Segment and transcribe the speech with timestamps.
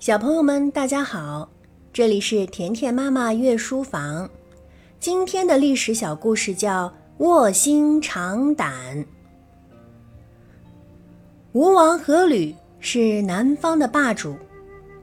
[0.00, 1.48] 小朋友们，大家好，
[1.92, 4.30] 这里是甜甜妈妈阅书房。
[5.00, 6.86] 今天的历史小故事叫
[7.18, 8.72] 《卧薪尝胆》。
[11.50, 14.36] 吴王阖闾是南方的霸主，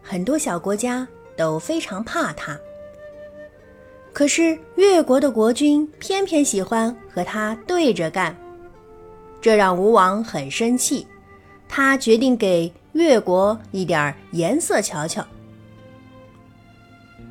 [0.02, 1.06] 很多小国家
[1.36, 2.58] 都非常怕他。
[4.14, 8.34] 可是越国的国君偏偏喜欢和他对着干，
[9.42, 11.06] 这让吴王很生气。
[11.68, 15.26] 他决定给越国一点颜色瞧瞧。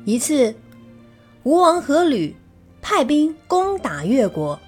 [0.05, 0.53] 一次，
[1.41, 2.31] 吴王阖闾
[2.83, 4.59] 派兵攻打越国，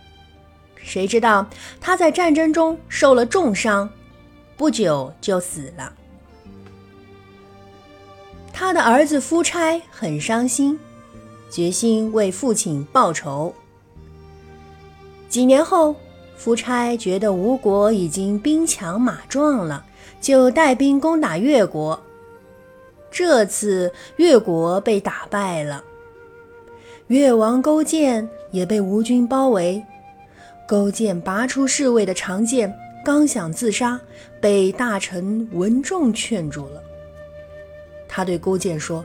[0.75, 1.47] 谁知道
[1.79, 3.87] 他在战争中受了重伤，
[4.57, 5.93] 不久就死了。
[8.51, 10.79] 他的儿子夫差很伤心，
[11.51, 13.53] 决心为父亲报仇。
[15.29, 15.95] 几年后。
[16.39, 19.83] 夫差觉得吴国已经兵强马壮了，
[20.19, 21.99] 就带兵攻打越国。
[23.09, 25.83] 这次越国被打败了，
[27.07, 29.83] 越王勾践也被吴军包围。
[30.67, 32.73] 勾践拔出侍卫的长剑，
[33.05, 33.99] 刚想自杀，
[34.41, 36.81] 被大臣文仲劝住了。
[38.07, 39.03] 他对勾践说：“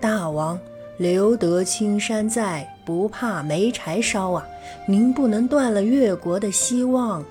[0.00, 0.58] 大王。”
[0.98, 4.44] 留得青山在，不怕没柴烧啊！
[4.84, 7.24] 您不能断了越国的希望。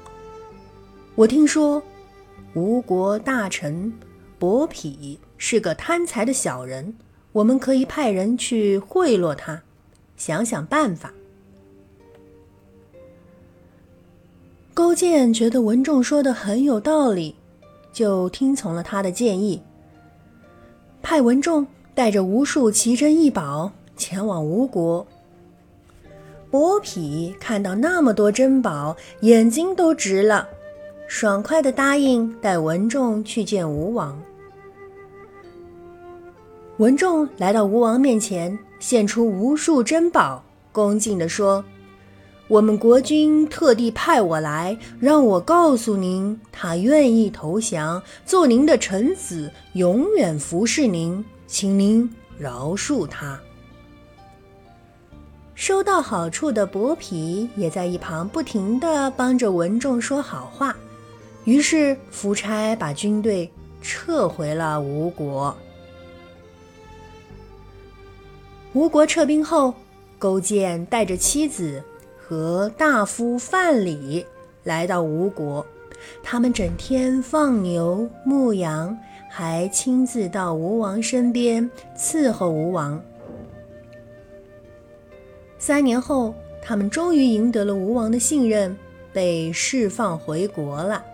[1.16, 1.84] 我听说
[2.58, 3.94] 吴国大臣
[4.40, 6.96] 伯嚭是个贪财的小人，
[7.32, 9.62] 我们可以派人去贿赂他，
[10.16, 11.14] 想想办法。
[14.74, 17.36] 勾践觉得文仲说的很有道理，
[17.94, 19.62] 就听从了他的建议，
[21.04, 21.68] 派文仲。
[21.94, 25.08] 带着无数奇珍异宝前往吴国，
[26.52, 30.48] 伯嚭看到那么多珍宝，眼睛都直了，
[31.08, 34.22] 爽快地答应带文仲去见吴王。
[36.78, 41.64] 文仲来到吴王面前，献出无数珍宝，恭敬地说
[42.48, 53.40] ：“我们国君特地派我来，让我告诉您，他愿意投降，做您的臣子，永远服侍您。”请您饶恕他。
[55.56, 60.76] 收到好处的伯嚭也在一旁不停地帮着文仲说好话。
[61.48, 63.50] 于是夫差把军队
[63.82, 65.56] 撤回了吴国。
[68.74, 69.74] 吴国撤兵后，
[70.20, 71.82] 勾践带着妻子
[72.18, 74.26] 和大夫范蠡
[74.66, 75.66] 来到吴国，
[76.22, 78.96] 他们整天放牛牧羊。
[79.30, 83.00] 还亲自到吴王身边伺候吴王。
[85.60, 88.76] 三年后，他们终于赢得了吴王的信任，
[89.14, 91.06] 被释放回国了。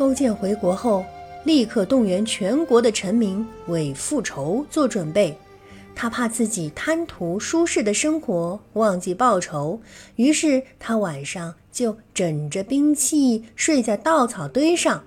[0.00, 1.04] 勾践回国后，
[1.44, 5.36] 立刻动员全国的臣民为复仇做准备。
[5.94, 9.78] 他怕自己贪图舒适的生活，忘记报仇，
[10.16, 15.04] 于是他晚上就枕着兵器睡在稻草堆上。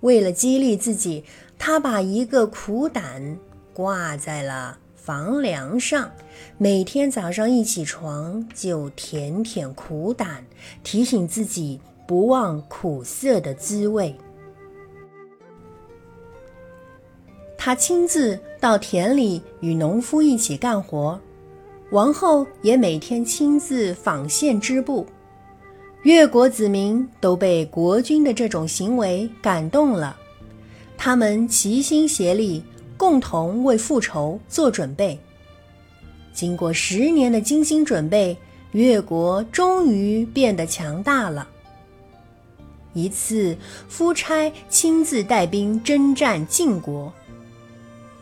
[0.00, 1.22] 为了激励自己，
[1.58, 3.36] 他把一个苦胆
[3.74, 6.10] 挂在了房梁上，
[6.56, 10.42] 每天早上一起床就舔舔苦胆，
[10.82, 14.14] 提醒自己不忘苦涩的滋味。
[17.58, 21.20] 他亲自到田里与农夫一起干活，
[21.90, 25.04] 王后也每天亲自纺线织布。
[26.02, 30.16] 越国子民都被国君的这种行为感动了，
[30.96, 32.62] 他们齐心协力，
[32.96, 35.18] 共同为复仇做准备。
[36.32, 38.36] 经过十年的精心准备，
[38.70, 41.48] 越国终于变得强大了。
[42.96, 43.54] 一次，
[43.90, 47.12] 夫差亲自带兵征战晋国，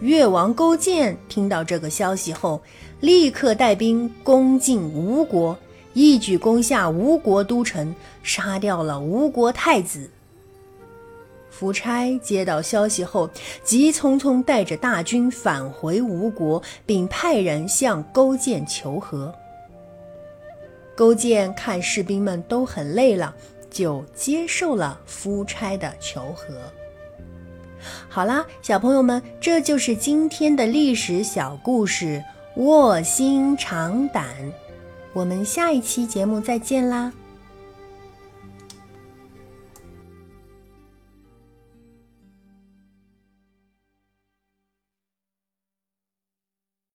[0.01, 2.61] 越王勾践听到这个消息后，
[2.99, 5.57] 立刻带兵攻进吴国。
[5.93, 10.11] 一举攻下吴国都城，杀掉了吴国太子。
[11.51, 13.31] 夫差接到消息后，
[13.63, 19.33] 急匆匆带着大军返回吴国，并派人向勾践求和。
[20.97, 23.35] 勾践看士兵们都很累了，
[23.75, 26.55] 就接受了夫差的求和。
[28.09, 32.23] 好啦，小朋友们，这就是今天的历史小故事——
[32.57, 34.27] 卧薪尝胆。
[35.13, 37.13] 我们下一期节目再见啦！